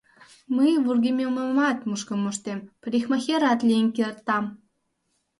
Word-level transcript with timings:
Мый 0.55 0.71
вургемемымат 0.83 1.79
мушкын 1.89 2.19
моштем, 2.23 2.59
парикмахерат 2.81 3.59
лийын 3.67 3.87
кертам. 3.95 4.45